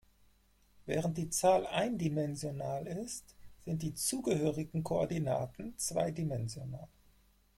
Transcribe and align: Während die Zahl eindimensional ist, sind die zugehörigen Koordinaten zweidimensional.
Während 0.87 1.15
die 1.19 1.29
Zahl 1.29 1.67
eindimensional 1.67 2.87
ist, 2.87 3.35
sind 3.63 3.83
die 3.83 3.93
zugehörigen 3.93 4.83
Koordinaten 4.83 5.77
zweidimensional. 5.77 6.87